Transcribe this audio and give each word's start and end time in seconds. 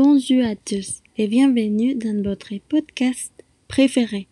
Bonjour 0.00 0.44
à 0.44 0.54
tous 0.54 1.02
et 1.16 1.26
bienvenue 1.26 1.96
dans 1.96 2.22
votre 2.22 2.54
podcast 2.68 3.32
préféré. 3.66 4.28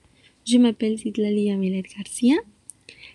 Je 0.47 0.59
m'appelle 0.59 0.97
Citlali 0.97 1.51
Amelet 1.51 1.83
Garcia. 1.83 2.37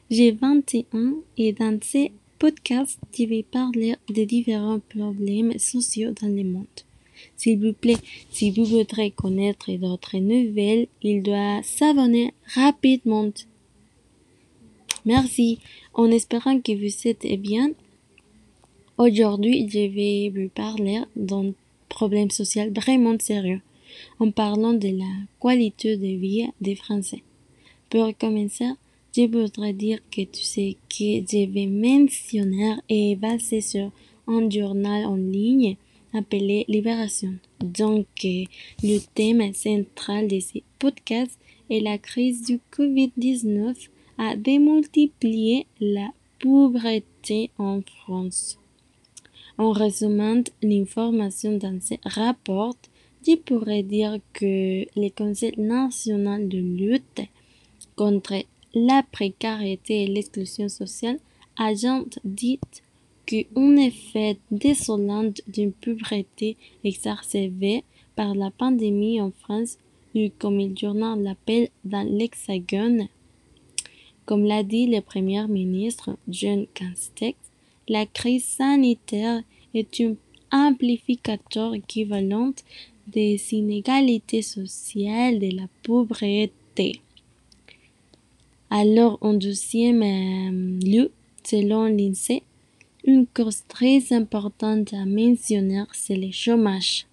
J'ai 0.10 0.32
21 0.32 0.84
ans 1.00 1.14
et 1.38 1.54
dans 1.54 1.80
ces 1.82 2.12
podcasts, 2.40 3.00
je 3.18 3.24
vais 3.24 3.44
parler 3.44 3.96
de 4.10 4.26
différents 4.26 4.82
problèmes 4.82 5.58
sociaux 5.60 6.12
dans 6.22 6.28
le 6.28 6.44
monde. 6.44 6.80
S'il 7.38 7.58
vous 7.58 7.72
plaît, 7.72 8.04
si 8.32 8.52
vous 8.52 8.66
voudrez 8.66 9.12
connaître 9.12 9.72
d'autres 9.72 10.18
nouvelles, 10.18 10.88
il 11.02 11.24
doit 11.24 11.64
s'abonner 11.64 12.34
rapidement. 12.54 13.32
Merci. 15.06 15.60
En 15.94 16.12
espérant 16.12 16.60
que 16.60 16.74
vous 16.74 17.08
êtes 17.08 17.26
bien, 17.40 17.72
aujourd'hui, 18.98 19.70
je 19.70 19.88
vais 19.88 20.34
vous 20.36 20.50
parler 20.50 21.00
d'un 21.16 21.54
problème 21.98 22.32
social 22.32 22.72
vraiment 22.72 23.18
sérieux 23.20 23.62
en 24.20 24.32
parlant 24.32 24.74
de 24.74 24.92
la 25.04 25.14
qualité 25.42 25.98
de 25.98 26.12
vie 26.24 26.48
des 26.62 26.76
Français. 26.76 27.24
Pour 27.90 28.08
commencer, 28.18 28.72
je 29.16 29.24
voudrais 29.24 29.74
dire 29.74 30.00
que 30.10 30.22
tout 30.22 30.48
ce 30.56 30.72
que 30.94 31.10
je 31.30 31.46
vais 31.54 31.68
mentionner 31.68 32.76
est 32.88 33.16
basé 33.16 33.60
sur 33.60 33.92
un 34.28 34.50
journal 34.50 35.06
en 35.06 35.16
ligne 35.16 35.76
appelé 36.14 36.66
Libération. 36.68 37.34
Donc, 37.60 38.08
le 38.24 38.98
thème 39.14 39.54
central 39.54 40.28
de 40.28 40.40
ce 40.40 40.60
podcast 40.80 41.38
est 41.70 41.82
la 41.82 41.98
crise 41.98 42.44
du 42.46 42.60
COVID-19 42.76 43.90
a 44.18 44.36
démultiplié 44.36 45.66
la 45.80 46.10
pauvreté 46.40 47.52
en 47.58 47.82
France. 47.82 48.61
En 49.62 49.74
résumant 49.74 50.44
l'information 50.64 51.56
dans 51.56 51.80
ce 51.80 51.94
rapport, 52.04 52.76
je 53.24 53.36
pourrais 53.36 53.84
dire 53.84 54.18
que 54.34 54.88
le 55.00 55.10
Conseil 55.10 55.54
national 55.56 56.50
de 56.50 56.58
lutte 56.58 57.22
contre 57.96 58.44
la 58.74 59.04
précarité 59.12 60.02
et 60.02 60.08
l'exclusion 60.08 60.68
sociale 60.68 61.20
a 61.58 61.74
dit 62.26 62.60
qu'un 63.28 63.76
effet 63.78 64.40
désolant 64.50 65.32
d'une 65.48 65.74
pauvreté 65.74 66.58
exacerbée 66.84 67.84
par 68.16 68.34
la 68.34 68.50
pandémie 68.50 69.22
en 69.22 69.30
France, 69.30 69.78
ou 70.16 70.22
comme 70.40 70.58
le 70.58 70.76
journal 70.76 71.22
l'appelle 71.22 71.70
dans 71.86 72.08
l'Hexagone, 72.18 73.10
comme 74.26 74.44
l'a 74.44 74.64
dit 74.64 74.88
le 74.88 75.02
Premier 75.02 75.48
ministre 75.48 76.18
John 76.28 76.66
Castex, 76.74 77.38
la 77.92 78.06
crise 78.06 78.46
sanitaire 78.46 79.44
est 79.74 80.00
un 80.00 80.16
amplificateur 80.50 81.76
équivalent 81.76 82.54
des 83.06 83.38
inégalités 83.52 84.42
sociales 84.42 85.40
de 85.40 85.58
la 85.58 85.68
pauvreté. 85.84 87.02
Alors, 88.70 89.18
en 89.20 89.34
deuxième 89.34 90.04
euh, 90.04 90.80
lieu, 90.90 91.12
selon 91.44 91.88
l'INSEE, 91.88 92.44
une 93.04 93.28
cause 93.28 93.64
très 93.68 94.14
importante 94.14 94.94
à 94.94 95.06
mentionner, 95.06 95.84
c'est 95.92 96.16
le 96.16 96.32
chômage. 96.32 97.06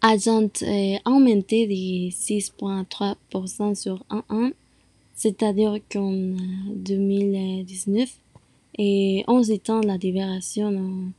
Agent 0.00 0.62
euh, 0.62 0.96
augmenté 1.04 1.66
de 1.66 2.08
6,3% 2.08 3.74
sur 3.74 4.02
un 4.08 4.24
an, 4.30 4.50
c'est-à-dire 5.14 5.76
qu'en 5.90 6.32
2019, 6.74 8.08
et 8.78 9.24
en 9.26 9.42
citant 9.42 9.80
la 9.80 9.96
libération 9.96 10.68
en 10.68 11.10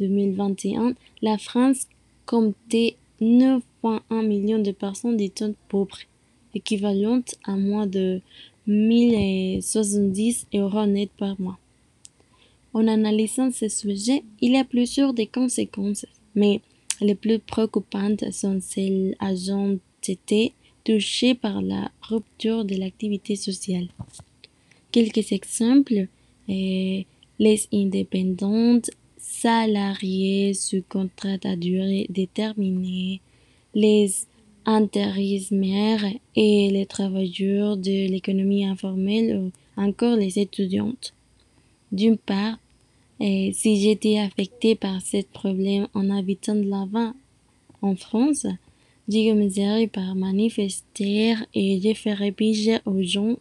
2021, 0.00 0.94
la 1.22 1.38
France 1.38 1.86
comptait 2.26 2.96
9,1 3.20 4.26
millions 4.26 4.58
de 4.58 4.72
personnes 4.72 5.16
dites 5.16 5.44
pauvres, 5.68 5.98
équivalentes 6.54 7.36
à 7.44 7.56
moins 7.56 7.86
de 7.86 8.20
1070 8.66 10.46
euros 10.54 10.86
net 10.86 11.10
par 11.16 11.40
mois. 11.40 11.58
En 12.74 12.86
analysant 12.88 13.50
ce 13.50 13.68
sujet, 13.68 14.22
il 14.42 14.52
y 14.52 14.58
a 14.58 14.64
plusieurs 14.64 15.14
des 15.14 15.26
conséquences, 15.26 16.04
mais 16.34 16.60
les 17.00 17.14
plus 17.14 17.38
préoccupantes 17.38 18.30
sont 18.32 18.60
celles 18.60 19.16
ayant 19.22 19.76
été 20.06 20.52
touchées 20.84 21.34
par 21.34 21.62
la 21.62 21.90
rupture 22.02 22.64
de 22.64 22.76
l'activité 22.76 23.34
sociale. 23.34 23.88
Quelques 24.92 25.32
exemples 25.32 26.08
les 26.48 27.68
indépendantes, 27.72 28.90
salariés 29.18 30.54
sous 30.54 30.82
contrat 30.88 31.38
à 31.44 31.56
durée 31.56 32.06
déterminée, 32.08 33.20
les 33.74 34.10
intérimaires 34.64 36.04
et 36.34 36.70
les 36.70 36.86
travailleurs 36.86 37.76
de 37.76 38.08
l'économie 38.08 38.64
informelle 38.64 39.36
ou 39.36 39.52
encore 39.80 40.16
les 40.16 40.38
étudiantes. 40.38 41.12
D'une 41.92 42.16
part, 42.16 42.58
si 43.20 43.80
j'étais 43.80 44.18
affectée 44.18 44.74
par 44.74 45.00
ce 45.02 45.22
problème 45.22 45.88
en 45.94 46.10
habitant 46.10 46.54
de 46.54 46.68
l'avant 46.68 47.12
en 47.82 47.94
France, 47.96 48.46
je 49.08 49.30
commencerais 49.30 49.86
par 49.86 50.14
manifester 50.16 51.34
et 51.54 51.80
je 51.80 51.94
ferais 51.94 52.32
piger 52.32 52.78
aux 52.86 53.02
gens 53.02 53.36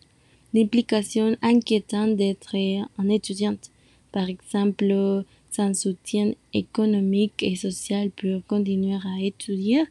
l'implication 0.55 1.35
inquiétante 1.41 2.15
d'être 2.15 2.55
un 2.97 3.09
étudiante, 3.09 3.71
par 4.13 4.29
exemple 4.29 5.25
sans 5.51 5.73
soutien 5.73 6.33
économique 6.53 7.43
et 7.43 7.55
social 7.55 8.09
pour 8.11 8.45
continuer 8.47 8.95
à 8.95 9.21
étudier. 9.21 9.83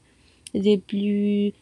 De 0.55 0.77
plus, 0.77 1.53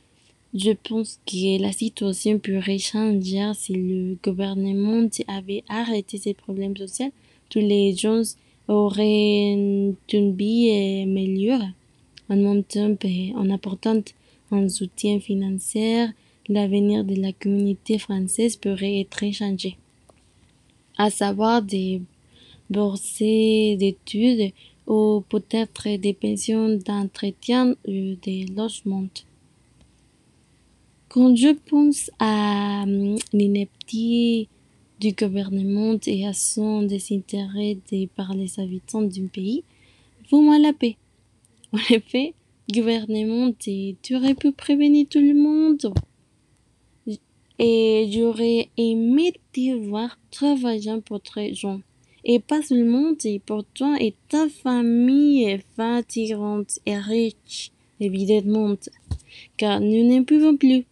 je 0.55 0.73
pense 0.87 1.19
que 1.27 1.61
la 1.61 1.73
situation 1.73 2.39
pourrait 2.39 2.79
changer 2.79 3.51
si 3.55 3.73
le 3.75 4.17
gouvernement 4.23 5.09
avait 5.27 5.65
arrêté 5.69 6.19
ces 6.19 6.35
problèmes 6.35 6.77
sociaux. 6.77 7.13
Tous 7.49 7.61
les 7.61 7.97
gens 7.97 8.23
auraient 8.69 9.53
une 9.53 10.37
vie 10.37 11.07
meilleure. 11.07 11.67
En 12.29 12.37
même 12.37 12.65
temps, 12.65 12.97
en 13.37 13.51
apportant 13.51 14.03
un 14.53 14.69
soutien 14.69 15.19
financier 15.21 16.07
l'avenir 16.49 17.05
de 17.05 17.15
la 17.15 17.33
communauté 17.33 17.99
française 17.99 18.57
pourrait 18.57 19.01
être 19.01 19.33
changé, 19.33 19.77
à 20.97 21.11
savoir 21.11 21.63
des 21.63 22.03
bourses 22.71 23.19
d'études 23.19 24.53
ou 24.87 25.23
peut-être 25.29 25.97
des 25.97 26.13
pensions 26.13 26.77
d'entretien 26.77 27.75
ou 27.87 28.15
des 28.23 28.47
logements. 28.47 29.09
Quand 31.09 31.37
je 31.37 31.51
pense 31.69 32.11
à 32.19 32.85
hum, 32.85 33.17
l'ineptie 33.33 34.49
du 34.99 35.13
gouvernement 35.13 35.99
et 36.07 36.27
à 36.27 36.33
son 36.33 36.83
désintérêt 36.83 37.77
par 38.17 38.35
les 38.35 38.59
habitants 38.59 39.03
d'un 39.03 39.27
pays, 39.27 39.63
vous 40.31 40.41
moi 40.41 40.59
la 40.59 40.73
paix. 40.73 40.97
En 41.75 41.79
effet, 41.95 42.35
gouvernement, 42.71 43.51
tu 43.59 44.15
aurais 44.15 44.35
pu 44.35 44.53
prévenir 44.53 45.07
tout 45.09 45.21
le 45.21 45.35
monde. 45.35 45.93
Et 47.59 48.11
j'aurais 48.13 48.69
aimé 48.77 49.33
te 49.53 49.75
voir 49.89 50.19
travaillant 50.31 51.01
pour 51.01 51.21
tes 51.21 51.55
gens. 51.55 51.81
Et 52.25 52.39
pas 52.39 52.63
seulement 52.63 53.15
pour 53.47 53.65
toi 53.75 53.97
et 54.01 54.15
ta 54.29 54.49
famille 54.49 55.45
est 55.45 55.65
fatigante 55.77 56.79
et 56.87 56.97
riche, 56.97 57.73
évidemment, 57.99 58.77
car 59.57 59.81
nous 59.81 60.09
ne 60.09 60.23
pouvons 60.23 60.57
plus. 60.57 60.85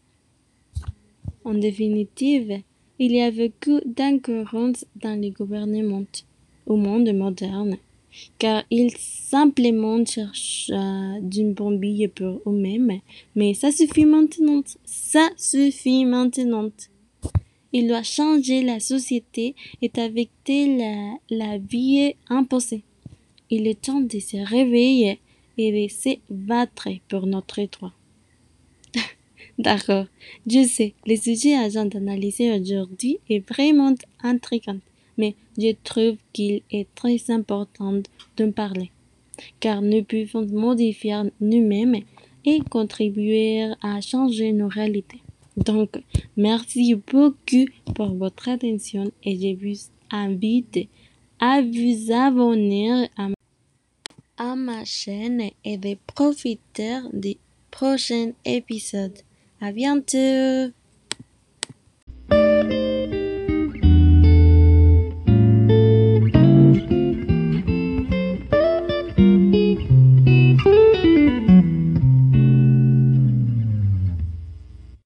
En 1.45 1.55
définitive, 1.55 2.63
il 2.99 3.13
y 3.13 3.23
a 3.23 3.31
beaucoup 3.31 3.81
d'incohérences 3.87 4.85
dans 4.97 5.21
le 5.21 5.31
gouvernement 5.31 6.05
au 6.67 6.77
monde 6.77 7.13
moderne 7.15 7.77
car 8.39 8.65
ils 8.71 8.97
simplement 8.97 10.05
cherchent 10.05 10.71
euh, 10.73 11.21
d'une 11.21 11.55
bombille 11.55 12.09
pour 12.09 12.41
eux-mêmes. 12.47 13.01
Mais 13.35 13.55
ça 13.55 13.71
suffit 13.71 14.05
maintenant. 14.05 14.63
Ça 14.85 15.29
suffit 15.37 16.05
maintenant. 16.05 16.71
Il 17.73 17.87
doit 17.89 18.03
changer 18.03 18.63
la 18.63 18.81
société 18.81 19.55
et 19.81 19.91
avec 19.97 20.31
la, 20.49 21.15
la 21.31 21.59
vie 21.59 22.15
imposée. 22.29 22.83
Il 23.49 23.67
est 23.67 23.81
temps 23.81 24.01
de 24.01 24.19
se 24.19 24.37
réveiller 24.37 25.21
et 25.57 25.71
de 25.73 25.93
se 25.93 26.19
battre 26.29 26.89
pour 27.09 27.27
notre 27.27 27.63
droit. 27.63 27.93
D'accord, 29.59 30.07
je 30.47 30.65
sais, 30.65 30.95
le 31.07 31.17
sujet 31.17 31.55
à 31.55 31.69
d'analyser 31.69 32.51
aujourd'hui 32.53 33.19
est 33.29 33.47
vraiment 33.49 33.95
intrigant 34.23 34.79
mais 35.21 35.35
je 35.59 35.73
trouve 35.85 36.17
qu'il 36.33 36.63
est 36.71 36.89
très 36.95 37.19
important 37.31 37.95
d'en 38.37 38.53
parler, 38.53 38.91
car 39.61 39.83
nous 39.83 40.03
pouvons 40.03 40.47
modifier 40.47 41.21
nous-mêmes 41.41 42.01
et 42.45 42.61
contribuer 42.77 43.73
à 43.83 44.01
changer 44.01 44.53
nos 44.53 44.69
réalités. 44.69 45.23
Donc, 45.57 45.91
merci 46.37 46.95
beaucoup 46.95 47.67
pour 47.95 48.15
votre 48.15 48.49
attention 48.49 49.11
et 49.23 49.37
je 49.43 49.51
vous 49.63 49.81
invite 50.11 50.89
à 51.39 51.61
vous 51.61 52.13
abonner 52.13 53.09
à, 53.17 53.29
à 54.39 54.57
ma 54.57 54.85
chaîne 54.85 55.51
et 55.65 55.77
de 55.77 55.97
profiter 56.15 57.01
du 57.13 57.37
prochain 57.71 58.33
épisode. 58.45 59.19
À 59.61 59.73
bientôt! 59.73 60.80